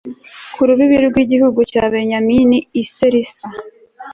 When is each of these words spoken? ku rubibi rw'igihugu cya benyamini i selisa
ku 0.53 0.61
rubibi 0.67 0.97
rw'igihugu 1.07 1.59
cya 1.71 1.83
benyamini 1.93 2.57
i 2.81 2.83
selisa 2.93 3.47